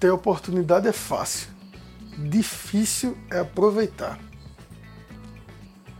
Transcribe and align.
ter 0.00 0.10
oportunidade 0.10 0.88
é 0.88 0.92
fácil, 0.92 1.50
difícil 2.16 3.16
é 3.30 3.40
aproveitar. 3.40 4.18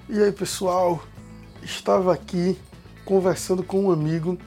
E 0.09 0.19
aí, 0.19 0.33
pessoal, 0.33 1.05
estava 1.63 2.13
aqui 2.13 2.59
conversando 3.05 3.63
com 3.63 3.85
um 3.85 3.91
amigo 3.93 4.39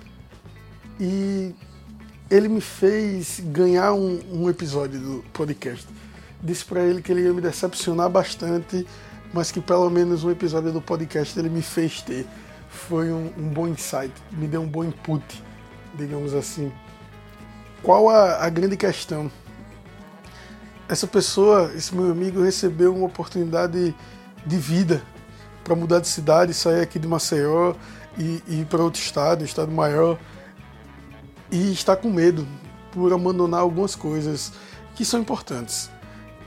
e 1.00 1.54
ele 2.32 2.48
me 2.48 2.62
fez 2.62 3.40
ganhar 3.46 3.94
um, 3.94 4.20
um 4.32 4.50
episódio 4.50 5.00
do 5.00 5.24
podcast. 5.32 5.88
Disse 6.42 6.66
para 6.66 6.82
ele 6.82 7.02
que 7.02 7.12
ele 7.12 7.22
ia 7.22 7.32
me 7.32 7.40
decepcionar 7.40 8.10
bastante, 8.10 8.88
mas 9.32 9.52
que 9.52 9.62
pelo 9.62 9.90
menos 9.90 10.24
um 10.24 10.32
episódio 10.32 10.72
do 10.72 10.82
podcast 10.82 11.38
ele 11.38 11.50
me 11.50 11.62
fez 11.62 12.02
ter. 12.02 12.26
Foi 12.70 13.12
um, 13.12 13.32
um 13.38 13.50
bom 13.50 13.68
insight, 13.68 14.12
me 14.32 14.48
deu 14.48 14.62
um 14.62 14.68
bom 14.68 14.84
input, 14.84 15.24
digamos 15.94 16.34
assim. 16.34 16.72
Qual 17.84 18.10
a, 18.10 18.44
a 18.44 18.50
grande 18.50 18.76
questão? 18.76 19.32
Essa 20.94 21.08
pessoa, 21.08 21.74
esse 21.76 21.96
meu 21.96 22.12
amigo, 22.12 22.44
recebeu 22.44 22.94
uma 22.94 23.08
oportunidade 23.08 23.96
de 24.46 24.58
vida 24.58 25.02
para 25.64 25.76
mudar 25.76 26.00
de 26.00 26.08
cidade, 26.08 26.54
sair 26.54 26.82
aqui 26.82 27.00
de 27.00 27.08
Maceió 27.08 27.74
e, 28.16 28.44
ir 28.48 28.68
para 28.68 28.84
outro 28.84 29.02
estado, 29.02 29.44
estado 29.44 29.72
maior, 29.72 30.20
e 31.50 31.74
está 31.74 31.96
com 31.96 32.12
medo 32.12 32.48
por 32.92 33.12
abandonar 33.12 33.62
algumas 33.62 33.96
coisas 33.96 34.54
que 34.94 35.04
são 35.04 35.20
importantes. 35.20 35.90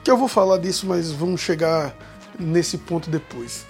Que 0.04 0.12
eu 0.12 0.16
vou 0.16 0.28
falar 0.28 0.58
disso, 0.58 0.86
mas 0.86 1.10
vamos 1.10 1.40
chegar 1.40 1.92
nesse 2.38 2.78
ponto 2.78 3.10
depois. 3.10 3.66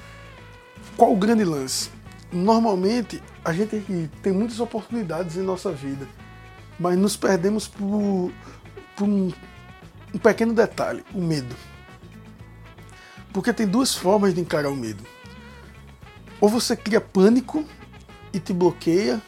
Qual 0.95 1.10
o 1.10 1.16
grande 1.16 1.42
lance? 1.42 1.88
Normalmente 2.30 3.22
a 3.42 3.50
gente 3.50 4.10
tem 4.22 4.30
muitas 4.30 4.60
oportunidades 4.60 5.38
em 5.38 5.42
nossa 5.42 5.72
vida 5.72 6.06
mas 6.78 6.98
nos 6.98 7.16
perdemos 7.16 7.66
por, 7.66 8.30
por 8.95 9.08
um, 10.16 10.18
pequeno 10.18 10.52
detalhe: 10.52 11.04
o 11.14 11.20
medo. 11.20 11.54
Porque 13.32 13.52
tem 13.52 13.66
duas 13.66 13.95
formas 13.95 14.34
de 14.34 14.40
encarar 14.40 14.70
o 14.70 14.76
medo. 14.76 15.04
Ou 16.40 16.48
você 16.48 16.74
cria 16.74 17.00
pânico 17.00 17.64
e 18.32 18.40
te 18.40 18.52
bloqueia, 18.52 19.20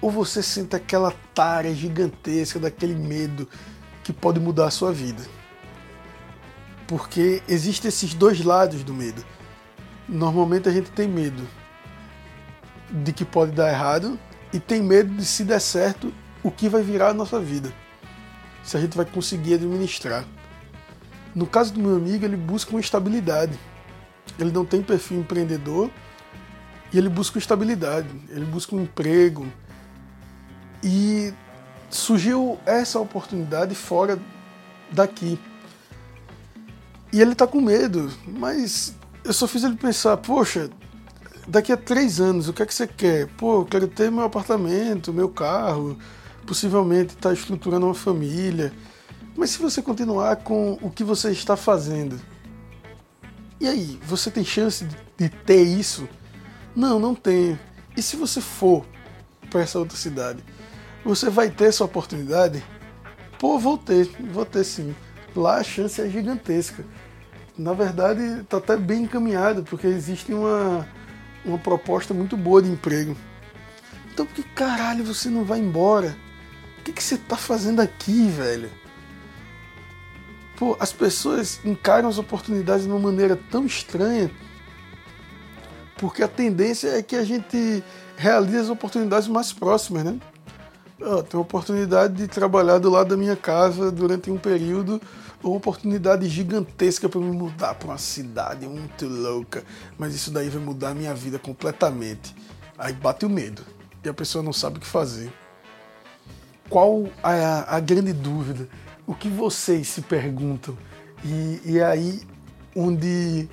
ou 0.00 0.10
você 0.10 0.42
sente 0.42 0.76
aquela 0.76 1.12
tara 1.34 1.74
gigantesca 1.74 2.58
daquele 2.58 2.94
medo 2.94 3.48
que 4.04 4.12
pode 4.12 4.38
mudar 4.40 4.66
a 4.66 4.70
sua 4.70 4.92
vida. 4.92 5.22
Porque 6.86 7.42
existem 7.48 7.88
esses 7.88 8.14
dois 8.14 8.42
lados 8.44 8.82
do 8.82 8.92
medo. 8.92 9.24
Normalmente 10.08 10.68
a 10.68 10.72
gente 10.72 10.90
tem 10.90 11.08
medo 11.08 11.46
de 12.90 13.12
que 13.12 13.24
pode 13.24 13.52
dar 13.52 13.70
errado 13.70 14.18
e 14.52 14.58
tem 14.58 14.82
medo 14.82 15.14
de 15.14 15.24
se 15.24 15.44
der 15.44 15.60
certo 15.60 16.12
o 16.42 16.50
que 16.50 16.68
vai 16.68 16.82
virar 16.82 17.10
a 17.10 17.14
nossa 17.14 17.38
vida, 17.38 17.72
se 18.62 18.76
a 18.76 18.80
gente 18.80 18.96
vai 18.96 19.06
conseguir 19.06 19.54
administrar. 19.54 20.24
No 21.34 21.46
caso 21.46 21.72
do 21.72 21.80
meu 21.80 21.96
amigo, 21.96 22.24
ele 22.24 22.36
busca 22.36 22.70
uma 22.70 22.80
estabilidade. 22.80 23.58
Ele 24.38 24.50
não 24.50 24.64
tem 24.64 24.82
perfil 24.82 25.20
empreendedor 25.20 25.90
e 26.92 26.98
ele 26.98 27.08
busca 27.08 27.38
estabilidade, 27.38 28.08
ele 28.30 28.44
busca 28.44 28.74
um 28.74 28.82
emprego. 28.82 29.46
E 30.82 31.32
surgiu 31.88 32.58
essa 32.64 32.98
oportunidade 32.98 33.74
fora 33.74 34.18
daqui. 34.90 35.38
E 37.12 37.20
ele 37.20 37.32
está 37.32 37.46
com 37.46 37.60
medo, 37.60 38.10
mas 38.26 38.94
eu 39.24 39.32
só 39.32 39.46
fiz 39.46 39.64
ele 39.64 39.76
pensar, 39.76 40.16
poxa, 40.16 40.70
daqui 41.46 41.72
a 41.72 41.76
três 41.76 42.20
anos, 42.20 42.48
o 42.48 42.52
que 42.52 42.62
é 42.62 42.66
que 42.66 42.74
você 42.74 42.86
quer? 42.86 43.26
Pô, 43.36 43.60
eu 43.60 43.64
quero 43.64 43.88
ter 43.88 44.10
meu 44.10 44.24
apartamento, 44.24 45.12
meu 45.12 45.28
carro, 45.28 45.98
possivelmente 46.50 47.14
está 47.14 47.32
estruturando 47.32 47.86
uma 47.86 47.94
família. 47.94 48.72
Mas 49.36 49.50
se 49.50 49.58
você 49.62 49.80
continuar 49.80 50.34
com 50.34 50.76
o 50.82 50.90
que 50.90 51.04
você 51.04 51.30
está 51.30 51.56
fazendo, 51.56 52.20
e 53.60 53.68
aí, 53.68 54.00
você 54.02 54.32
tem 54.32 54.44
chance 54.44 54.84
de 55.16 55.28
ter 55.28 55.62
isso? 55.62 56.08
Não, 56.74 56.98
não 56.98 57.14
tem. 57.14 57.56
E 57.96 58.02
se 58.02 58.16
você 58.16 58.40
for 58.40 58.84
para 59.48 59.60
essa 59.60 59.78
outra 59.78 59.96
cidade, 59.96 60.42
você 61.04 61.30
vai 61.30 61.50
ter 61.50 61.66
essa 61.66 61.84
oportunidade? 61.84 62.64
Pô, 63.38 63.56
vou 63.56 63.78
ter, 63.78 64.06
vou 64.32 64.44
ter 64.44 64.64
sim. 64.64 64.92
Lá 65.36 65.58
a 65.58 65.62
chance 65.62 66.00
é 66.00 66.08
gigantesca. 66.08 66.84
Na 67.56 67.74
verdade, 67.74 68.40
está 68.40 68.56
até 68.56 68.76
bem 68.76 69.04
encaminhado, 69.04 69.62
porque 69.62 69.86
existe 69.86 70.34
uma, 70.34 70.84
uma 71.44 71.58
proposta 71.58 72.12
muito 72.12 72.36
boa 72.36 72.60
de 72.60 72.70
emprego. 72.70 73.16
Então, 74.12 74.26
por 74.26 74.34
que 74.34 74.42
caralho 74.42 75.04
você 75.04 75.30
não 75.30 75.44
vai 75.44 75.60
embora? 75.60 76.16
Que, 76.90 76.94
que 76.94 77.02
você 77.04 77.16
tá 77.16 77.36
fazendo 77.36 77.80
aqui, 77.80 78.28
velho? 78.28 78.68
Pô, 80.56 80.76
as 80.80 80.92
pessoas 80.92 81.60
encaram 81.64 82.08
as 82.08 82.18
oportunidades 82.18 82.84
de 82.84 82.90
uma 82.90 82.98
maneira 82.98 83.38
tão 83.50 83.64
estranha 83.64 84.28
porque 85.96 86.22
a 86.22 86.28
tendência 86.28 86.88
é 86.88 87.02
que 87.02 87.14
a 87.14 87.22
gente 87.22 87.84
realize 88.16 88.56
as 88.56 88.68
oportunidades 88.70 89.28
mais 89.28 89.52
próximas, 89.52 90.02
né? 90.02 90.18
Eu 90.98 91.22
tenho 91.22 91.42
a 91.42 91.44
oportunidade 91.44 92.14
de 92.14 92.26
trabalhar 92.26 92.78
do 92.78 92.90
lado 92.90 93.10
da 93.10 93.16
minha 93.18 93.36
casa 93.36 93.92
durante 93.92 94.30
um 94.30 94.38
período, 94.38 95.00
uma 95.44 95.56
oportunidade 95.56 96.26
gigantesca 96.26 97.08
para 97.08 97.20
me 97.20 97.30
mudar 97.30 97.74
para 97.74 97.88
uma 97.88 97.98
cidade 97.98 98.66
muito 98.66 99.06
louca, 99.06 99.62
mas 99.98 100.14
isso 100.14 100.30
daí 100.30 100.48
vai 100.48 100.62
mudar 100.62 100.90
a 100.90 100.94
minha 100.94 101.14
vida 101.14 101.38
completamente. 101.38 102.34
Aí 102.76 102.94
bate 102.94 103.26
o 103.26 103.30
medo 103.30 103.62
e 104.02 104.08
a 104.08 104.14
pessoa 104.14 104.42
não 104.42 104.52
sabe 104.52 104.78
o 104.78 104.80
que 104.80 104.86
fazer 104.86 105.30
qual 106.70 107.06
a, 107.20 107.76
a 107.76 107.80
grande 107.80 108.12
dúvida? 108.12 108.68
O 109.04 109.12
que 109.12 109.28
vocês 109.28 109.88
se 109.88 110.02
perguntam? 110.02 110.78
E, 111.24 111.60
e 111.64 111.82
aí 111.82 112.22
onde 112.74 113.48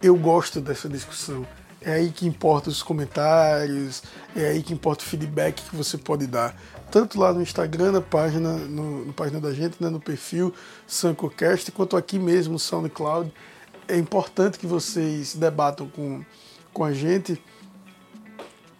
eu 0.00 0.16
gosto 0.16 0.60
dessa 0.60 0.88
discussão. 0.88 1.44
É 1.82 1.94
aí 1.94 2.10
que 2.10 2.26
importa 2.26 2.70
os 2.70 2.82
comentários, 2.82 4.02
é 4.36 4.50
aí 4.50 4.62
que 4.62 4.72
importa 4.72 5.02
o 5.02 5.06
feedback 5.06 5.62
que 5.62 5.74
você 5.74 5.98
pode 5.98 6.26
dar. 6.26 6.54
Tanto 6.90 7.18
lá 7.18 7.32
no 7.32 7.42
Instagram, 7.42 7.92
na 7.92 8.00
página, 8.00 8.52
no, 8.52 9.06
na 9.06 9.12
página 9.12 9.40
da 9.40 9.52
gente, 9.52 9.82
né, 9.82 9.88
no 9.88 9.98
perfil 9.98 10.54
SancoCast, 10.86 11.72
quanto 11.72 11.96
aqui 11.96 12.18
mesmo 12.18 12.52
no 12.52 12.58
SoundCloud. 12.58 13.32
É 13.88 13.96
importante 13.96 14.58
que 14.58 14.66
vocês 14.66 15.34
debatam 15.34 15.88
com, 15.88 16.24
com 16.72 16.84
a 16.84 16.92
gente 16.92 17.42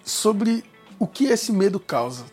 sobre 0.04 0.62
o 0.98 1.06
que 1.06 1.24
esse 1.24 1.50
medo 1.50 1.80
causa 1.80 2.24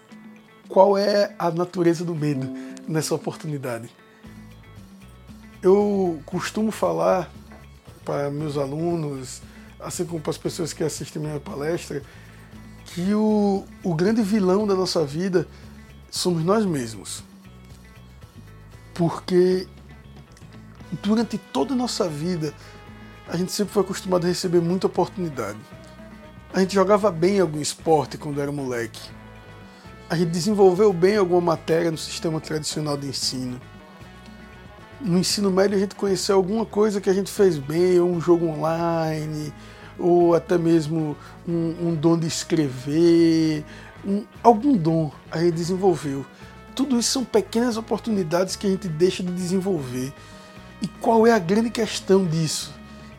qual 0.68 0.98
é 0.98 1.34
a 1.40 1.50
natureza 1.50 2.04
do 2.04 2.14
medo 2.14 2.48
nessa 2.88 3.16
oportunidade. 3.16 3.90
Eu 5.62 6.22
costumo 6.26 6.72
falar 6.72 7.32
para 8.06 8.30
meus 8.30 8.58
alunos, 8.58 9.42
assim 9.80 10.06
como 10.06 10.22
para 10.22 10.32
as 10.32 10.38
pessoas 10.38 10.74
que 10.74 10.84
assistem 10.84 11.22
minha 11.22 11.40
palestra, 11.40 12.02
que 12.86 13.14
o, 13.14 13.66
o 13.84 13.96
grande 13.96 14.22
vilão 14.22 14.66
da 14.66 14.76
nossa 14.76 15.04
vida 15.04 15.48
somos 16.10 16.44
nós 16.44 16.66
mesmos. 16.66 17.24
Porque 18.94 19.68
durante 21.04 21.38
toda 21.38 21.74
a 21.74 21.78
nossa 21.78 22.08
vida, 22.08 22.54
a 23.28 23.36
gente 23.36 23.52
sempre 23.52 23.74
foi 23.74 23.84
acostumado 23.84 24.26
a 24.26 24.28
receber 24.28 24.62
muita 24.62 24.88
oportunidade. 24.88 25.60
A 26.54 26.62
gente 26.62 26.74
jogava 26.74 27.12
bem 27.12 27.40
algum 27.40 27.60
esporte 27.60 28.18
quando 28.18 28.42
era 28.42 28.52
moleque 28.52 29.17
a 30.10 30.16
gente 30.16 30.30
desenvolveu 30.30 30.94
bem 30.94 31.18
alguma 31.18 31.42
matéria 31.42 31.92
no 31.92 31.98
sistema 31.98 32.40
tradicional 32.40 32.96
de 32.96 33.08
ensino. 33.08 33.60
No 35.02 35.20
ensino 35.20 35.52
médio 35.52 35.78
a 35.78 35.80
gente 35.80 35.96
conheceu 35.96 36.36
alguma 36.36 36.66
coisa 36.66 37.02
que 37.02 37.10
a 37.10 37.14
gente 37.14 37.30
fez 37.30 37.58
bem, 37.58 38.00
ou 38.00 38.10
um 38.10 38.22
jogo 38.22 38.48
online, 38.48 39.54
ou 40.00 40.34
até 40.34 40.58
mesmo 40.58 41.16
um, 41.48 41.90
um 41.90 41.96
dom 41.96 42.18
de 42.18 42.28
escrever, 42.28 43.66
um, 44.06 44.24
algum 44.42 44.78
dom 44.78 45.12
a 45.30 45.40
gente 45.40 45.56
desenvolveu. 45.56 46.26
Tudo 46.74 46.98
isso 46.98 47.12
são 47.12 47.26
pequenas 47.26 47.76
oportunidades 47.76 48.56
que 48.56 48.66
a 48.66 48.70
gente 48.70 48.88
deixa 48.88 49.22
de 49.22 49.32
desenvolver. 49.32 50.14
E 50.82 50.88
qual 50.88 51.28
é 51.28 51.32
a 51.32 51.40
grande 51.40 51.70
questão 51.70 52.26
disso? 52.26 52.74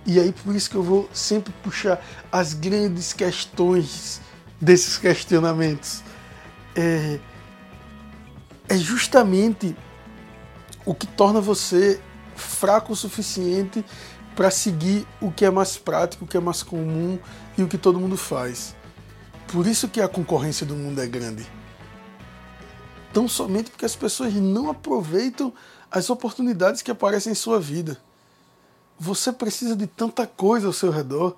E 0.07 0.19
aí 0.19 0.33
por 0.33 0.55
isso 0.57 0.71
que 0.71 0.77
eu 0.77 0.83
vou 0.83 1.09
sempre 1.13 1.53
puxar 1.63 2.03
as 2.33 2.55
grandes 2.55 3.13
questões 3.13 4.23
desses 4.61 4.97
questionamentos 4.97 6.03
é, 6.79 7.19
é 8.69 8.77
justamente 8.77 9.77
o 10.87 10.95
que 10.95 11.09
torna 11.09 11.41
você 11.41 12.01
fraco 12.37 12.93
o 12.93 12.97
suficiente 12.97 13.85
para 14.37 14.49
seguir 14.49 15.05
o 15.21 15.33
que 15.33 15.45
é 15.45 15.51
mais 15.51 15.77
prático, 15.77 16.25
o 16.25 16.29
que 16.29 16.37
é 16.37 16.41
mais 16.41 16.63
comum 16.63 17.19
e 17.57 17.63
o 17.65 17.69
que 17.69 17.77
todo 17.77 17.99
mundo 17.99 18.17
faz. 18.17 18.77
Por 19.49 19.67
isso 19.67 19.89
que 19.89 20.01
a 20.01 20.07
concorrência 20.07 20.65
do 20.65 20.77
mundo 20.77 21.01
é 21.01 21.07
grande. 21.09 21.45
Tão 23.13 23.27
somente 23.27 23.71
porque 23.71 23.85
as 23.85 23.97
pessoas 23.97 24.33
não 24.35 24.71
aproveitam 24.71 25.53
as 25.91 26.09
oportunidades 26.11 26.81
que 26.81 26.93
aparecem 26.93 27.33
em 27.33 27.35
sua 27.35 27.59
vida. 27.59 28.01
Você 29.01 29.33
precisa 29.33 29.75
de 29.75 29.89
tanta 29.89 30.29
coisa 30.29 30.69
ao 30.69 30.73
seu 30.73 30.93
redor. 30.93 31.37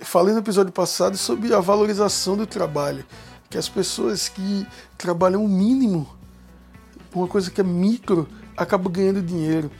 Falei 0.00 0.32
no 0.32 0.40
episódio 0.40 0.72
passado 0.72 1.18
sobre 1.18 1.52
a 1.52 1.60
valorização 1.60 2.34
do 2.34 2.46
trabalho 2.46 3.04
que 3.50 3.58
as 3.58 3.68
pessoas 3.68 4.28
que 4.28 4.66
trabalham 4.96 5.44
o 5.44 5.48
mínimo 5.48 6.08
uma 7.14 7.26
coisa 7.26 7.50
que 7.50 7.60
é 7.60 7.64
micro 7.64 8.28
acaba 8.56 8.88
ganhando 8.88 9.22
dinheiro. 9.22 9.70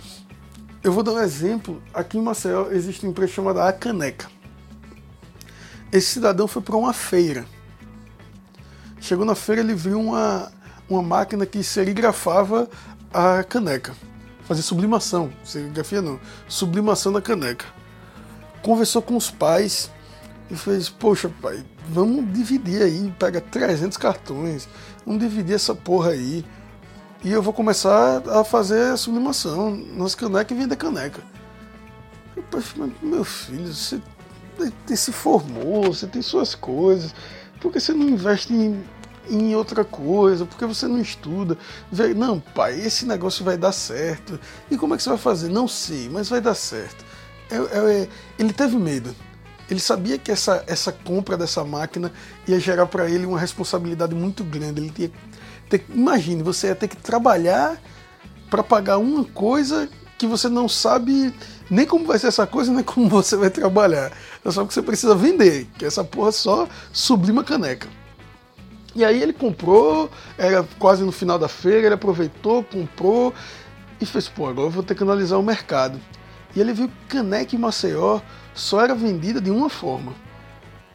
Eu 0.82 0.92
vou 0.92 1.02
dar 1.02 1.12
um 1.12 1.20
exemplo. 1.20 1.82
Aqui 1.92 2.18
em 2.18 2.22
Maceió 2.22 2.68
existe 2.70 3.04
uma 3.04 3.10
empresa 3.10 3.32
chamada 3.32 3.68
A 3.68 3.72
Caneca. 3.72 4.28
Esse 5.92 6.06
cidadão 6.06 6.48
foi 6.48 6.62
para 6.62 6.76
uma 6.76 6.92
feira. 6.92 7.46
Chegou 9.00 9.24
na 9.24 9.34
feira, 9.34 9.60
ele 9.60 9.74
viu 9.74 10.00
uma, 10.00 10.52
uma 10.88 11.02
máquina 11.02 11.46
que 11.46 11.62
serigrafava 11.62 12.68
a 13.12 13.42
caneca. 13.42 13.94
Fazia 14.44 14.62
sublimação. 14.62 15.32
Serigrafia 15.44 16.02
não. 16.02 16.20
Sublimação 16.48 17.12
da 17.12 17.20
caneca. 17.20 17.66
Conversou 18.62 19.00
com 19.00 19.16
os 19.16 19.30
pais 19.30 19.90
e 20.50 20.56
fez: 20.56 20.88
Poxa, 20.88 21.30
pai, 21.40 21.64
vamos 21.90 22.32
dividir 22.32 22.82
aí. 22.82 23.12
Pega 23.18 23.40
300 23.40 23.98
cartões. 23.98 24.68
Vamos 25.04 25.20
dividir 25.20 25.54
essa 25.54 25.74
porra 25.74 26.10
aí. 26.10 26.44
E 27.22 27.30
eu 27.30 27.42
vou 27.42 27.52
começar 27.52 28.22
a 28.28 28.42
fazer 28.44 28.92
a 28.92 28.96
sublimação 28.96 29.70
nas 29.70 30.14
canecas 30.14 30.56
e 30.56 30.60
vender 30.60 30.76
caneca. 30.76 31.22
Meu 33.02 33.24
filho, 33.24 33.66
você 33.66 34.00
se 34.96 35.12
formou, 35.12 35.92
você 35.92 36.06
tem 36.06 36.22
suas 36.22 36.54
coisas. 36.54 37.14
Por 37.60 37.70
que 37.70 37.78
você 37.78 37.92
não 37.92 38.08
investe 38.08 38.54
em, 38.54 38.82
em 39.28 39.54
outra 39.54 39.84
coisa? 39.84 40.46
Por 40.46 40.56
que 40.56 40.64
você 40.64 40.88
não 40.88 40.98
estuda? 40.98 41.58
Não, 42.16 42.40
pai, 42.40 42.80
esse 42.80 43.04
negócio 43.04 43.44
vai 43.44 43.58
dar 43.58 43.72
certo. 43.72 44.40
E 44.70 44.78
como 44.78 44.94
é 44.94 44.96
que 44.96 45.02
você 45.02 45.10
vai 45.10 45.18
fazer? 45.18 45.50
Não 45.50 45.68
sei, 45.68 46.08
mas 46.08 46.30
vai 46.30 46.40
dar 46.40 46.54
certo. 46.54 47.04
É, 47.50 47.56
é, 47.56 48.08
ele 48.38 48.52
teve 48.54 48.78
medo. 48.78 49.14
Ele 49.70 49.80
sabia 49.80 50.18
que 50.18 50.32
essa, 50.32 50.64
essa 50.66 50.90
compra 50.90 51.36
dessa 51.36 51.64
máquina 51.64 52.12
ia 52.46 52.58
gerar 52.58 52.86
para 52.86 53.08
ele 53.08 53.24
uma 53.24 53.38
responsabilidade 53.38 54.14
muito 54.14 54.42
grande. 54.42 54.80
Ele 54.80 54.90
tinha 54.90 55.10
ter, 55.68 55.86
imagine, 55.88 56.42
você 56.42 56.66
ia 56.66 56.74
ter 56.74 56.88
que 56.88 56.96
trabalhar 56.96 57.80
para 58.50 58.64
pagar 58.64 58.98
uma 58.98 59.24
coisa 59.24 59.88
que 60.18 60.26
você 60.26 60.48
não 60.48 60.68
sabe 60.68 61.32
nem 61.70 61.86
como 61.86 62.04
vai 62.04 62.18
ser 62.18 62.26
essa 62.26 62.46
coisa, 62.46 62.72
nem 62.72 62.82
como 62.82 63.08
você 63.08 63.36
vai 63.36 63.48
trabalhar. 63.48 64.10
É 64.44 64.50
só 64.50 64.66
que 64.66 64.74
você 64.74 64.82
precisa 64.82 65.14
vender, 65.14 65.68
que 65.78 65.84
essa 65.84 66.02
porra 66.02 66.32
só 66.32 66.68
sublima 66.92 67.44
caneca. 67.44 67.88
E 68.94 69.04
aí 69.04 69.22
ele 69.22 69.32
comprou, 69.32 70.10
era 70.36 70.66
quase 70.80 71.04
no 71.04 71.12
final 71.12 71.38
da 71.38 71.48
feira, 71.48 71.86
ele 71.86 71.94
aproveitou, 71.94 72.64
comprou 72.64 73.32
e 74.00 74.04
fez, 74.04 74.28
pô, 74.28 74.48
agora 74.48 74.66
eu 74.66 74.70
vou 74.70 74.82
ter 74.82 74.96
que 74.96 75.02
analisar 75.04 75.38
o 75.38 75.42
mercado. 75.42 76.00
E 76.56 76.60
ele 76.60 76.72
viu 76.72 76.88
que 76.88 77.16
caneca 77.16 77.54
em 77.54 77.58
Maceió 77.58 78.20
só 78.54 78.80
era 78.80 78.94
vendida 78.94 79.40
de 79.40 79.50
uma 79.50 79.68
forma, 79.68 80.12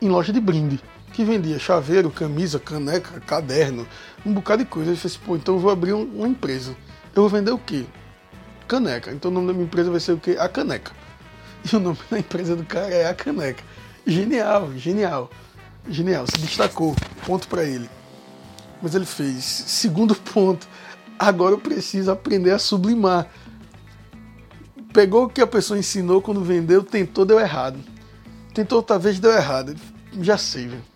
em 0.01 0.09
loja 0.09 0.31
de 0.31 0.39
brinde 0.39 0.81
que 1.15 1.23
vendia 1.23 1.57
chaveiro, 1.57 2.11
camisa, 2.11 2.59
caneca, 2.59 3.21
caderno, 3.21 3.87
um 4.25 4.33
bocado 4.33 4.65
de 4.65 4.69
coisa. 4.69 4.89
Ele 4.89 4.99
fez, 4.99 5.15
pô, 5.15 5.37
então 5.37 5.55
eu 5.55 5.59
vou 5.61 5.71
abrir 5.71 5.93
uma 5.93 6.27
empresa. 6.27 6.75
Eu 7.15 7.21
vou 7.21 7.29
vender 7.29 7.51
o 7.51 7.57
quê? 7.57 7.85
Caneca. 8.67 9.13
Então 9.13 9.31
o 9.31 9.33
nome 9.33 9.47
da 9.47 9.53
minha 9.53 9.65
empresa 9.65 9.89
vai 9.89 10.01
ser 10.01 10.11
o 10.11 10.17
quê? 10.17 10.35
A 10.37 10.49
Caneca. 10.49 10.91
E 11.71 11.73
o 11.73 11.79
nome 11.79 11.97
da 12.11 12.19
empresa 12.19 12.53
do 12.53 12.65
cara 12.65 12.93
é 12.93 13.07
A 13.07 13.13
Caneca. 13.13 13.63
Genial, 14.05 14.73
genial. 14.75 15.31
Genial, 15.87 16.25
se 16.27 16.37
destacou. 16.37 16.93
Ponto 17.25 17.47
para 17.47 17.63
ele. 17.63 17.89
Mas 18.81 18.93
ele 18.93 19.05
fez. 19.05 19.45
Segundo 19.45 20.13
ponto, 20.19 20.67
agora 21.17 21.53
eu 21.53 21.59
preciso 21.59 22.11
aprender 22.11 22.51
a 22.51 22.59
sublimar. 22.59 23.27
Pegou 24.95 25.25
o 25.25 25.29
que 25.29 25.41
a 25.41 25.47
pessoa 25.47 25.77
ensinou 25.77 26.21
quando 26.21 26.43
vendeu, 26.43 26.81
tentou, 26.81 27.23
deu 27.23 27.39
errado. 27.39 27.77
Tentou 28.51 28.79
outra 28.79 28.97
vez, 28.97 29.19
deu 29.19 29.31
errado. 29.31 29.75
Já 30.19 30.39
sei, 30.39 30.69
velho 30.69 30.95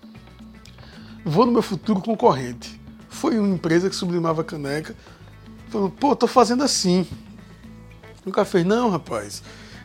vou 1.30 1.46
no 1.46 1.52
meu 1.52 1.62
futuro 1.62 2.02
concorrente. 2.02 2.80
Foi 3.08 3.38
uma 3.38 3.54
empresa 3.54 3.90
que 3.90 3.96
sublimava 3.96 4.44
caneca. 4.44 4.96
Falou, 5.70 5.90
pô, 5.90 6.16
tô 6.16 6.28
fazendo 6.28 6.64
assim. 6.64 7.08
Cara 8.32 8.46
fez, 8.46 8.66
não, 8.66 8.92
rapaz. 8.92 9.42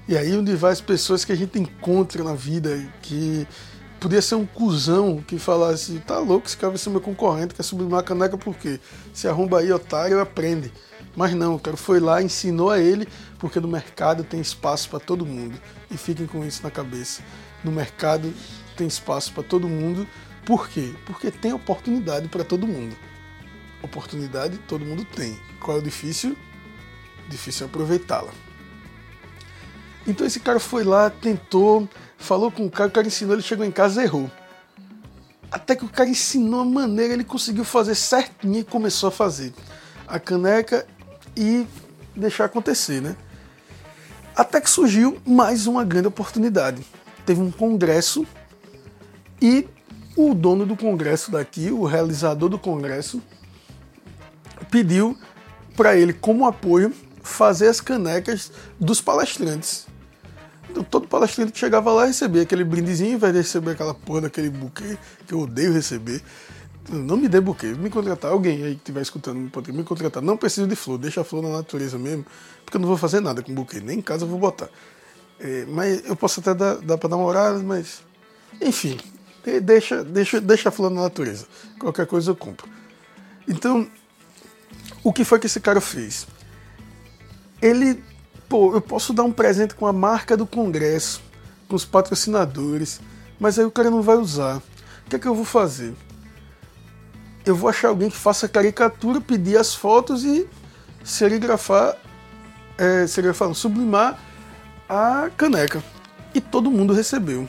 E 0.07 0.17
aí 0.17 0.37
onde 0.37 0.55
vai 0.55 0.73
as 0.73 0.81
pessoas 0.81 1.25
que 1.25 1.33
a 1.33 1.35
gente 1.35 1.59
encontra 1.59 2.23
na 2.23 2.35
vida, 2.35 2.71
que 3.01 3.47
podia 3.99 4.21
ser 4.21 4.35
um 4.35 4.45
cuzão 4.45 5.23
que 5.27 5.39
falasse, 5.39 5.99
tá 6.01 6.19
louco, 6.19 6.47
esse 6.47 6.57
cara 6.57 6.71
vai 6.71 6.79
ser 6.79 6.91
meu 6.91 7.01
concorrente, 7.01 7.55
quer 7.55 7.63
sublimar 7.63 8.01
a 8.01 8.03
caneca 8.03 8.37
por 8.37 8.55
quê? 8.55 8.79
Se 9.15 9.27
arromba 9.27 9.61
aí, 9.61 9.73
otário, 9.73 10.21
aprende. 10.21 10.71
Mas 11.17 11.33
não, 11.33 11.55
o 11.55 11.61
cara 11.61 11.77
foi 11.77 12.01
lá, 12.01 12.23
ensinou 12.23 12.71
a 12.71 12.81
ele, 12.81 13.07
porque 13.39 13.61
no 13.61 13.69
mercado 13.69 14.25
tem 14.25 14.41
espaço 14.41 14.89
para 14.89 14.99
todo 14.99 15.25
mundo. 15.25 15.61
E 15.91 15.97
fiquem 15.97 16.27
com 16.27 16.45
isso 16.45 16.63
na 16.63 16.71
cabeça. 16.71 17.23
No 17.63 17.71
mercado 17.71 18.33
tem 18.77 18.87
espaço 18.87 19.33
para 19.33 19.43
todo 19.43 19.69
mundo 19.69 20.07
por 20.45 20.69
quê? 20.69 20.95
Porque 21.07 21.31
tem 21.31 21.53
oportunidade 21.53 22.29
para 22.29 22.45
todo 22.45 22.67
mundo. 22.67 22.95
Oportunidade 23.83 24.59
todo 24.69 24.85
mundo 24.85 25.05
tem. 25.05 25.39
Qual 25.61 25.79
é 25.79 25.81
o 25.81 25.83
difícil? 25.83 26.37
Difícil 27.29 27.67
é 27.67 27.69
aproveitá-la. 27.69 28.31
Então 30.07 30.27
esse 30.27 30.39
cara 30.41 30.61
foi 30.61 30.85
lá, 30.85 31.09
tentou, 31.09 31.89
falou 32.19 32.51
com 32.51 32.67
o 32.67 32.71
cara, 32.71 32.91
o 32.91 32.93
cara 32.93 33.07
ensinou, 33.07 33.35
ele 33.35 33.43
chegou 33.43 33.65
em 33.65 33.71
casa 33.71 34.03
e 34.03 34.05
errou. 34.05 34.31
Até 35.51 35.75
que 35.75 35.85
o 35.85 35.89
cara 35.89 36.11
ensinou 36.11 36.61
a 36.61 36.65
maneira, 36.65 37.15
ele 37.15 37.25
conseguiu 37.25 37.65
fazer 37.65 37.95
certinho 37.95 38.59
e 38.59 38.65
começou 38.65 39.09
a 39.09 39.13
fazer 39.13 39.55
a 40.07 40.19
caneca 40.19 40.87
e 41.37 41.67
deixar 42.15 42.47
acontecer, 42.47 43.01
né? 43.01 43.17
Até 44.37 44.61
que 44.61 44.69
surgiu 44.69 45.19
mais 45.27 45.67
uma 45.67 45.85
grande 45.85 46.09
oportunidade. 46.09 46.85
Teve 47.25 47.41
um 47.41 47.51
congresso 47.51 48.27
e 49.41 49.69
o 50.17 50.35
dono 50.35 50.65
do 50.65 50.77
congresso 50.77 51.31
daqui, 51.31 51.71
o 51.71 51.85
realizador 51.85 52.49
do 52.49 52.59
congresso, 52.59 53.23
pediu 54.71 55.17
para 55.77 55.97
ele, 55.97 56.13
como 56.13 56.47
apoio, 56.47 56.93
fazer 57.23 57.69
as 57.69 57.81
canecas 57.81 58.53
dos 58.79 59.01
palestrantes. 59.01 59.87
Então, 60.71 60.83
todo 60.83 61.07
palestrante 61.07 61.53
que 61.53 61.59
chegava 61.59 61.93
lá 61.93 62.05
recebia 62.07 62.43
aquele 62.43 62.65
brindezinho, 62.65 63.19
vai 63.19 63.33
receber 63.33 63.73
aquela 63.73 63.95
porra 63.95 64.23
daquele 64.23 64.51
buquê 64.51 64.99
que 65.27 65.33
eu 65.33 65.41
odeio 65.41 65.73
receber. 65.73 66.23
Não 66.89 67.17
me 67.17 67.29
dê 67.29 67.41
buquê, 67.41 67.69
me 67.69 67.89
contratar. 67.89 68.31
Alguém 68.31 68.63
aí 68.63 68.75
que 68.75 68.81
estiver 68.81 69.01
escutando 69.01 69.51
pode 69.51 69.73
me 69.73 69.83
contratar. 69.83 70.23
Não 70.23 70.37
preciso 70.37 70.67
de 70.67 70.77
flor, 70.77 70.99
deixa 70.99 71.23
a 71.23 71.25
flor 71.25 71.43
na 71.43 71.49
natureza 71.49 71.99
mesmo, 71.99 72.27
porque 72.65 72.77
eu 72.77 72.81
não 72.81 72.89
vou 72.89 72.99
fazer 72.99 73.21
nada 73.21 73.43
com 73.43 73.55
buquê, 73.55 73.81
nem 73.81 73.99
em 73.99 74.03
casa 74.03 74.25
eu 74.25 74.29
vou 74.29 74.39
botar. 74.39 74.69
É, 75.41 75.65
mas 75.67 76.05
eu 76.05 76.15
posso 76.15 76.41
até 76.41 76.55
dar, 76.55 76.77
dar 76.77 76.99
para 76.99 77.17
olhada, 77.17 77.59
mas. 77.61 78.03
Enfim, 78.61 78.99
deixa, 79.63 80.05
deixa, 80.05 80.41
deixa 80.41 80.69
a 80.69 80.73
flor 80.73 80.91
na 80.91 81.03
natureza. 81.03 81.47
Qualquer 81.79 82.07
coisa 82.07 82.31
eu 82.31 82.37
compro. 82.37 82.69
Então, 83.49 83.89
o 85.03 85.13
que 85.13 85.25
foi 85.25 85.39
que 85.39 85.47
esse 85.47 85.61
cara 85.61 85.81
fez? 85.81 86.27
Ele, 87.61 88.03
pô, 88.49 88.75
eu 88.75 88.81
posso 88.81 89.13
dar 89.13 89.23
um 89.25 89.33
presente 89.33 89.75
com 89.75 89.87
a 89.87 89.93
marca 89.93 90.37
do 90.37 90.47
Congresso, 90.47 91.23
com 91.69 91.77
os 91.77 91.85
patrocinadores, 91.85 93.01
mas 93.41 93.59
aí 93.59 93.65
o 93.65 93.71
cara 93.71 93.91
não 93.91 94.03
vai 94.03 94.17
usar. 94.17 94.59
O 95.07 95.11
que 95.11 95.17
é 95.17 95.19
que 95.19 95.27
eu 95.27 95.35
vou 95.35 95.45
fazer? 95.45 95.95
Eu 97.45 97.55
vou 97.55 97.69
achar 97.69 97.89
alguém 97.89 98.09
que 98.09 98.17
faça 98.17 98.49
caricatura, 98.49 99.21
pedir 99.21 99.59
as 99.59 99.75
fotos 99.75 100.25
e 100.25 100.49
serigrafar, 101.05 101.97
é, 102.79 103.07
serigrafar, 103.07 103.53
sublimar 103.55 104.19
a 104.89 105.31
caneca. 105.37 105.83
E 106.35 106.41
todo 106.41 106.71
mundo 106.71 106.95
recebeu. 106.95 107.47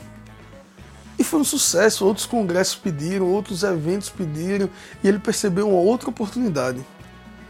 E 1.18 1.24
foi 1.24 1.40
um 1.40 1.44
sucesso, 1.44 2.04
outros 2.04 2.26
congressos 2.26 2.76
pediram, 2.76 3.26
outros 3.26 3.62
eventos 3.62 4.10
pediram, 4.10 4.68
e 5.02 5.08
ele 5.08 5.18
percebeu 5.18 5.68
uma 5.68 5.80
outra 5.80 6.10
oportunidade. 6.10 6.84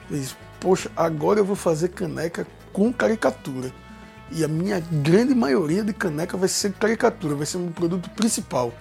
Ele 0.08 0.20
disse, 0.20 0.36
poxa, 0.60 0.88
agora 0.96 1.40
eu 1.40 1.44
vou 1.44 1.56
fazer 1.56 1.88
caneca 1.88 2.46
com 2.72 2.92
caricatura. 2.92 3.72
E 4.30 4.44
a 4.44 4.48
minha 4.48 4.78
grande 4.78 5.34
maioria 5.34 5.82
de 5.82 5.92
caneca 5.92 6.36
vai 6.36 6.48
ser 6.48 6.72
caricatura, 6.74 7.34
vai 7.34 7.46
ser 7.46 7.56
um 7.56 7.72
produto 7.72 8.08
principal. 8.10 8.72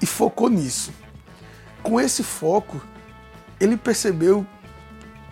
E 0.00 0.06
focou 0.06 0.48
nisso. 0.48 0.92
Com 1.82 2.00
esse 2.00 2.22
foco, 2.22 2.80
ele 3.62 3.76
percebeu 3.76 4.44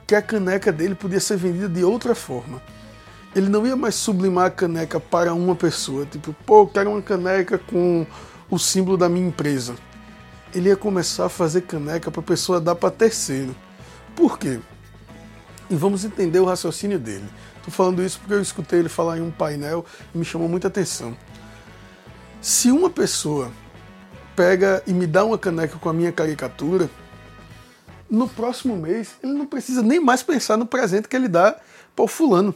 que 0.06 0.14
a 0.14 0.22
caneca 0.22 0.70
dele 0.70 0.94
podia 0.94 1.18
ser 1.18 1.36
vendida 1.36 1.68
de 1.68 1.82
outra 1.82 2.14
forma. 2.14 2.62
Ele 3.34 3.48
não 3.48 3.66
ia 3.66 3.74
mais 3.74 3.96
sublimar 3.96 4.46
a 4.46 4.50
caneca 4.50 5.00
para 5.00 5.34
uma 5.34 5.56
pessoa, 5.56 6.06
tipo, 6.06 6.32
pô, 6.46 6.62
eu 6.62 6.66
quero 6.68 6.90
uma 6.90 7.02
caneca 7.02 7.58
com 7.58 8.06
o 8.48 8.56
símbolo 8.56 8.96
da 8.96 9.08
minha 9.08 9.26
empresa. 9.26 9.74
Ele 10.54 10.68
ia 10.68 10.76
começar 10.76 11.26
a 11.26 11.28
fazer 11.28 11.62
caneca 11.62 12.08
para 12.08 12.20
a 12.20 12.24
pessoa 12.24 12.60
dar 12.60 12.76
para 12.76 12.92
terceiro. 12.92 13.54
Por 14.14 14.38
quê? 14.38 14.60
E 15.68 15.74
vamos 15.74 16.04
entender 16.04 16.38
o 16.38 16.44
raciocínio 16.44 17.00
dele. 17.00 17.28
Estou 17.56 17.72
falando 17.72 18.00
isso 18.00 18.20
porque 18.20 18.34
eu 18.34 18.40
escutei 18.40 18.78
ele 18.78 18.88
falar 18.88 19.18
em 19.18 19.22
um 19.22 19.30
painel 19.32 19.84
e 20.14 20.18
me 20.18 20.24
chamou 20.24 20.48
muita 20.48 20.68
atenção. 20.68 21.16
Se 22.40 22.70
uma 22.70 22.90
pessoa 22.90 23.50
pega 24.36 24.84
e 24.86 24.92
me 24.92 25.06
dá 25.08 25.24
uma 25.24 25.36
caneca 25.36 25.78
com 25.78 25.88
a 25.88 25.92
minha 25.92 26.12
caricatura, 26.12 26.88
no 28.10 28.28
próximo 28.28 28.76
mês 28.76 29.14
ele 29.22 29.32
não 29.32 29.46
precisa 29.46 29.82
nem 29.82 30.00
mais 30.00 30.22
pensar 30.22 30.56
no 30.56 30.66
presente 30.66 31.08
que 31.08 31.16
ele 31.16 31.28
dá 31.28 31.56
para 31.94 32.04
o 32.04 32.08
fulano. 32.08 32.54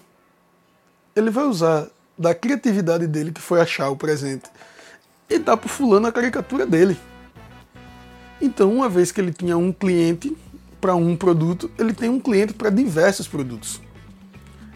Ele 1.14 1.30
vai 1.30 1.44
usar 1.44 1.87
da 2.18 2.34
criatividade 2.34 3.06
dele, 3.06 3.32
que 3.32 3.40
foi 3.40 3.61
achar 3.61 3.88
o 3.88 3.96
presente, 3.96 4.44
e 5.28 5.38
dá 5.38 5.56
para 5.56 5.68
fulano 5.68 6.06
a 6.06 6.12
caricatura 6.12 6.66
dele. 6.66 6.99
Então, 8.40 8.73
uma 8.73 8.88
vez 8.88 9.12
que 9.12 9.20
ele 9.20 9.32
tinha 9.32 9.56
um 9.56 9.73
cliente 9.73 10.37
para 10.80 10.94
um 10.94 11.16
produto, 11.16 11.70
ele 11.78 11.92
tem 11.92 12.08
um 12.08 12.20
cliente 12.20 12.52
para 12.52 12.70
diversos 12.70 13.26
produtos. 13.26 13.80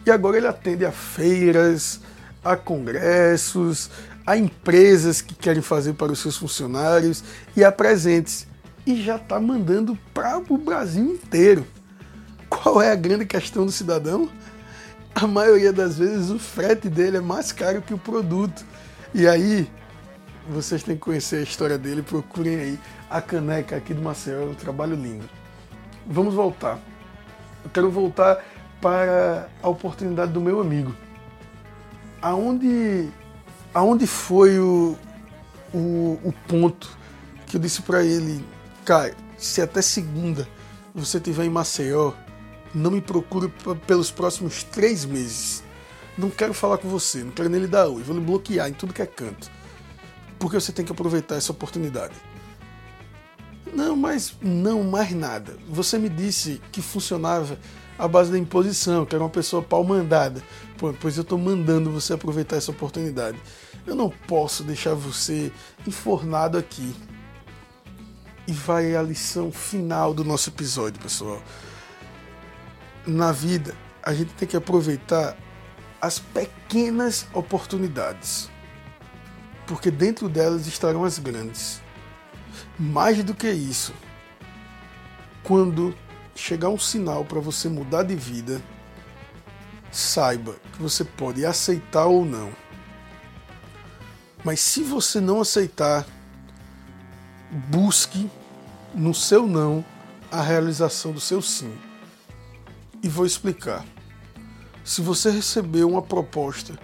E 0.06 0.10
agora 0.10 0.36
ele 0.36 0.46
atende 0.46 0.86
a 0.86 0.92
feiras, 0.92 2.00
a 2.42 2.56
congressos, 2.56 3.90
a 4.26 4.36
empresas 4.36 5.20
que 5.20 5.34
querem 5.34 5.60
fazer 5.60 5.94
para 5.94 6.12
os 6.12 6.18
seus 6.20 6.36
funcionários 6.36 7.22
e 7.56 7.62
a 7.62 7.70
presentes. 7.70 8.46
E 8.88 9.02
já 9.02 9.16
está 9.16 9.38
mandando 9.38 9.98
para 10.14 10.38
o 10.38 10.56
Brasil 10.56 11.04
inteiro. 11.04 11.66
Qual 12.48 12.80
é 12.80 12.90
a 12.90 12.94
grande 12.94 13.26
questão 13.26 13.66
do 13.66 13.70
cidadão? 13.70 14.30
A 15.14 15.26
maioria 15.26 15.74
das 15.74 15.98
vezes 15.98 16.30
o 16.30 16.38
frete 16.38 16.88
dele 16.88 17.18
é 17.18 17.20
mais 17.20 17.52
caro 17.52 17.82
que 17.82 17.92
o 17.92 17.98
produto. 17.98 18.64
E 19.12 19.28
aí, 19.28 19.70
vocês 20.48 20.82
têm 20.82 20.94
que 20.94 21.02
conhecer 21.02 21.36
a 21.36 21.42
história 21.42 21.76
dele, 21.76 22.00
procurem 22.00 22.58
aí 22.58 22.78
a 23.10 23.20
caneca 23.20 23.76
aqui 23.76 23.92
do 23.92 24.00
Maceió, 24.00 24.40
é 24.40 24.44
um 24.46 24.54
trabalho 24.54 24.94
lindo. 24.94 25.28
Vamos 26.06 26.32
voltar. 26.32 26.78
Eu 27.62 27.70
quero 27.70 27.90
voltar 27.90 28.42
para 28.80 29.50
a 29.62 29.68
oportunidade 29.68 30.32
do 30.32 30.40
meu 30.40 30.62
amigo. 30.62 30.96
Aonde, 32.22 33.10
aonde 33.74 34.06
foi 34.06 34.58
o, 34.58 34.96
o, 35.74 36.18
o 36.24 36.34
ponto 36.48 36.96
que 37.46 37.58
eu 37.58 37.60
disse 37.60 37.82
para 37.82 38.02
ele, 38.02 38.42
cara, 38.88 39.14
se 39.36 39.60
até 39.60 39.82
segunda 39.82 40.48
você 40.94 41.18
estiver 41.18 41.44
em 41.44 41.50
Maceió, 41.50 42.14
não 42.74 42.90
me 42.90 43.02
procure 43.02 43.52
pelos 43.86 44.10
próximos 44.10 44.62
três 44.62 45.04
meses. 45.04 45.62
Não 46.16 46.30
quero 46.30 46.54
falar 46.54 46.78
com 46.78 46.88
você, 46.88 47.22
não 47.22 47.30
quero 47.30 47.50
nem 47.50 47.60
lhe 47.60 47.66
dar 47.66 47.86
hoje, 47.86 48.04
vou 48.04 48.16
lhe 48.16 48.24
bloquear 48.24 48.66
em 48.66 48.72
tudo 48.72 48.94
que 48.94 49.02
é 49.02 49.06
canto. 49.06 49.50
Porque 50.38 50.58
você 50.58 50.72
tem 50.72 50.86
que 50.86 50.90
aproveitar 50.90 51.36
essa 51.36 51.52
oportunidade. 51.52 52.14
Não, 53.74 53.94
mas 53.94 54.34
não 54.40 54.82
mais 54.82 55.12
nada. 55.12 55.58
Você 55.68 55.98
me 55.98 56.08
disse 56.08 56.58
que 56.72 56.80
funcionava 56.80 57.58
à 57.98 58.08
base 58.08 58.32
da 58.32 58.38
imposição, 58.38 59.04
que 59.04 59.14
era 59.14 59.22
uma 59.22 59.28
pessoa 59.28 59.62
pau 59.62 59.84
mandada. 59.84 60.42
Pois 60.98 61.18
eu 61.18 61.24
estou 61.24 61.36
mandando 61.36 61.90
você 61.90 62.14
aproveitar 62.14 62.56
essa 62.56 62.70
oportunidade. 62.70 63.38
Eu 63.86 63.94
não 63.94 64.08
posso 64.08 64.64
deixar 64.64 64.94
você 64.94 65.52
enfornado 65.86 66.56
aqui. 66.56 66.94
E 68.48 68.52
vai 68.52 68.96
a 68.96 69.02
lição 69.02 69.52
final 69.52 70.14
do 70.14 70.24
nosso 70.24 70.48
episódio, 70.48 70.98
pessoal. 70.98 71.42
Na 73.06 73.30
vida, 73.30 73.74
a 74.02 74.14
gente 74.14 74.32
tem 74.32 74.48
que 74.48 74.56
aproveitar 74.56 75.36
as 76.00 76.18
pequenas 76.18 77.26
oportunidades, 77.34 78.48
porque 79.66 79.90
dentro 79.90 80.30
delas 80.30 80.66
estarão 80.66 81.04
as 81.04 81.18
grandes. 81.18 81.82
Mais 82.78 83.22
do 83.22 83.34
que 83.34 83.50
isso, 83.50 83.92
quando 85.42 85.94
chegar 86.34 86.70
um 86.70 86.78
sinal 86.78 87.26
para 87.26 87.40
você 87.40 87.68
mudar 87.68 88.02
de 88.02 88.16
vida, 88.16 88.62
saiba 89.92 90.56
que 90.72 90.80
você 90.80 91.04
pode 91.04 91.44
aceitar 91.44 92.06
ou 92.06 92.24
não. 92.24 92.50
Mas 94.42 94.60
se 94.60 94.82
você 94.82 95.20
não 95.20 95.38
aceitar, 95.38 96.06
busque 97.50 98.30
no 98.94 99.14
seu 99.14 99.46
não 99.46 99.84
a 100.30 100.42
realização 100.42 101.12
do 101.12 101.20
seu 101.20 101.40
sim. 101.40 101.72
E 103.02 103.08
vou 103.08 103.26
explicar. 103.26 103.84
Se 104.84 105.00
você 105.00 105.30
recebeu 105.30 105.88
uma 105.88 106.02
proposta 106.02 106.78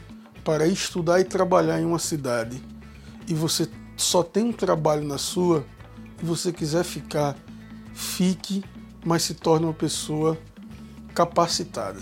para 0.44 0.66
estudar 0.66 1.20
e 1.20 1.24
trabalhar 1.24 1.80
em 1.80 1.84
uma 1.84 1.98
cidade 1.98 2.62
e 3.26 3.34
você 3.34 3.68
só 3.96 4.22
tem 4.22 4.44
um 4.44 4.52
trabalho 4.52 5.04
na 5.04 5.18
sua, 5.18 5.64
e 6.22 6.24
você 6.24 6.52
quiser 6.52 6.84
ficar, 6.84 7.36
fique, 7.94 8.64
mas 9.04 9.22
se 9.22 9.34
torne 9.34 9.66
uma 9.66 9.74
pessoa 9.74 10.38
capacitada. 11.14 12.00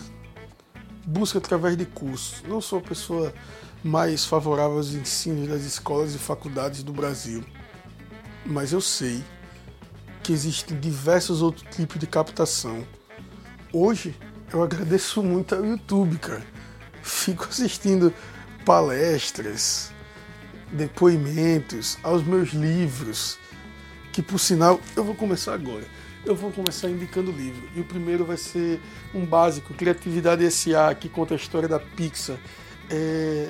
Busque 1.04 1.38
através 1.38 1.76
de 1.76 1.86
cursos. 1.86 2.42
Não 2.48 2.60
sou 2.60 2.78
a 2.78 2.82
pessoa 2.82 3.32
mais 3.82 4.24
favorável 4.24 4.76
aos 4.76 4.94
ensinos 4.94 5.48
das 5.48 5.62
escolas 5.62 6.14
e 6.14 6.18
faculdades 6.18 6.82
do 6.82 6.92
Brasil, 6.92 7.44
mas 8.46 8.72
eu 8.72 8.80
sei 8.80 9.22
que 10.22 10.32
existem 10.32 10.78
diversos 10.78 11.42
outros 11.42 11.66
tipos 11.74 11.98
de 11.98 12.06
captação. 12.06 12.86
Hoje 13.72 14.14
eu 14.52 14.62
agradeço 14.62 15.22
muito 15.22 15.54
ao 15.54 15.64
YouTube, 15.64 16.16
cara. 16.18 16.44
Fico 17.02 17.46
assistindo 17.48 18.14
palestras, 18.64 19.90
depoimentos, 20.70 21.98
aos 22.02 22.22
meus 22.22 22.50
livros, 22.50 23.38
que 24.12 24.22
por 24.22 24.38
sinal 24.38 24.80
eu 24.94 25.02
vou 25.02 25.14
começar 25.14 25.54
agora. 25.54 25.84
Eu 26.24 26.36
vou 26.36 26.52
começar 26.52 26.88
indicando 26.88 27.32
livro. 27.32 27.68
E 27.74 27.80
o 27.80 27.84
primeiro 27.84 28.24
vai 28.24 28.36
ser 28.36 28.80
um 29.12 29.26
básico, 29.26 29.74
Criatividade 29.74 30.44
S.A., 30.44 30.94
que 30.94 31.08
conta 31.08 31.34
a 31.34 31.36
história 31.36 31.68
da 31.68 31.80
Pixar. 31.80 32.36
É... 32.88 33.48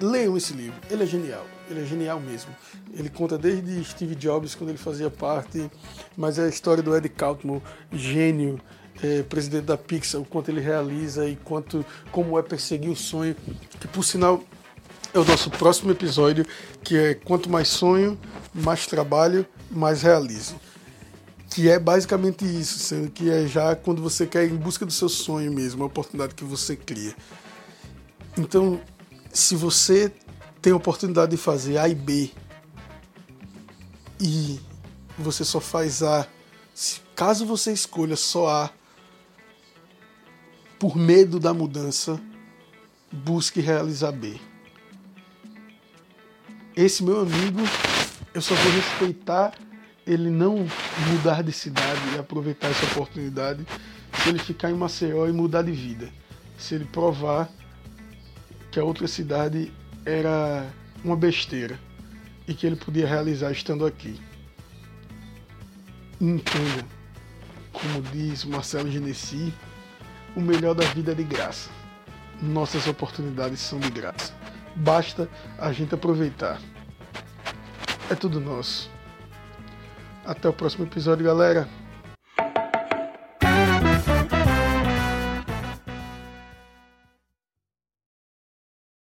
leiam 0.00 0.36
esse 0.36 0.54
livro, 0.54 0.80
ele 0.88 1.02
é 1.02 1.06
genial, 1.06 1.46
ele 1.72 1.82
é 1.82 1.86
genial 1.86 2.20
mesmo. 2.20 2.54
Ele 2.92 3.08
conta 3.08 3.38
desde 3.38 3.84
Steve 3.84 4.14
Jobs, 4.14 4.54
quando 4.54 4.70
ele 4.70 4.78
fazia 4.78 5.10
parte, 5.10 5.70
mas 6.16 6.38
é 6.38 6.44
a 6.44 6.48
história 6.48 6.82
do 6.82 6.96
Ed 6.96 7.08
Catmull, 7.08 7.62
gênio, 7.92 8.60
é, 9.02 9.22
presidente 9.22 9.64
da 9.64 9.76
Pixar, 9.76 10.20
o 10.20 10.24
quanto 10.24 10.50
ele 10.50 10.60
realiza 10.60 11.26
e 11.26 11.36
quanto 11.36 11.84
como 12.10 12.38
é 12.38 12.42
perseguir 12.42 12.90
o 12.90 12.96
sonho, 12.96 13.34
que 13.78 13.88
por 13.88 14.04
sinal 14.04 14.42
é 15.12 15.18
o 15.18 15.24
nosso 15.24 15.50
próximo 15.50 15.90
episódio, 15.90 16.46
que 16.82 16.96
é 16.96 17.14
quanto 17.14 17.50
mais 17.50 17.68
sonho, 17.68 18.18
mais 18.54 18.86
trabalho, 18.86 19.46
mais 19.70 20.02
realizo. 20.02 20.56
Que 21.48 21.68
é 21.68 21.80
basicamente 21.80 22.44
isso, 22.44 22.78
sendo 22.78 23.10
que 23.10 23.28
é 23.28 23.46
já 23.46 23.74
quando 23.74 24.00
você 24.00 24.24
quer 24.24 24.44
ir 24.44 24.52
em 24.52 24.56
busca 24.56 24.86
do 24.86 24.92
seu 24.92 25.08
sonho 25.08 25.52
mesmo, 25.52 25.82
a 25.82 25.86
oportunidade 25.86 26.34
que 26.34 26.44
você 26.44 26.76
cria. 26.76 27.14
Então, 28.38 28.80
se 29.32 29.56
você 29.56 30.12
tem 30.60 30.72
a 30.72 30.76
oportunidade 30.76 31.30
de 31.32 31.36
fazer 31.36 31.78
A 31.78 31.88
e 31.88 31.94
B. 31.94 32.30
E 34.20 34.60
você 35.18 35.44
só 35.44 35.60
faz 35.60 36.02
A, 36.02 36.26
caso 37.14 37.46
você 37.46 37.72
escolha 37.72 38.16
só 38.16 38.48
A 38.48 38.70
por 40.78 40.96
medo 40.96 41.38
da 41.38 41.52
mudança, 41.52 42.20
busque 43.12 43.60
realizar 43.60 44.12
B. 44.12 44.40
Esse 46.76 47.02
meu 47.02 47.20
amigo, 47.20 47.60
eu 48.32 48.40
só 48.40 48.54
vou 48.54 48.72
respeitar 48.72 49.52
ele 50.06 50.30
não 50.30 50.66
mudar 51.08 51.42
de 51.42 51.52
cidade 51.52 52.00
e 52.14 52.18
aproveitar 52.18 52.68
essa 52.68 52.86
oportunidade 52.86 53.66
se 54.22 54.28
ele 54.28 54.38
ficar 54.38 54.70
em 54.70 54.74
Maceió 54.74 55.26
e 55.28 55.32
mudar 55.32 55.62
de 55.62 55.72
vida. 55.72 56.10
Se 56.58 56.74
ele 56.74 56.84
provar 56.84 57.50
que 58.70 58.80
a 58.80 58.84
outra 58.84 59.06
cidade 59.06 59.72
era 60.04 60.66
uma 61.04 61.16
besteira 61.16 61.78
e 62.46 62.54
que 62.54 62.66
ele 62.66 62.76
podia 62.76 63.06
realizar 63.06 63.50
estando 63.52 63.86
aqui. 63.86 64.20
Entenda, 66.20 66.84
como 67.72 68.02
diz 68.12 68.44
Marcelo 68.44 68.90
Genesi, 68.90 69.52
o 70.36 70.40
melhor 70.40 70.74
da 70.74 70.84
vida 70.86 71.12
é 71.12 71.14
de 71.14 71.24
graça. 71.24 71.70
Nossas 72.42 72.86
oportunidades 72.86 73.60
são 73.60 73.78
de 73.78 73.90
graça. 73.90 74.32
Basta 74.76 75.28
a 75.58 75.72
gente 75.72 75.94
aproveitar. 75.94 76.60
É 78.10 78.14
tudo 78.14 78.40
nosso. 78.40 78.90
Até 80.24 80.48
o 80.48 80.52
próximo 80.52 80.84
episódio, 80.84 81.24
galera. 81.24 81.68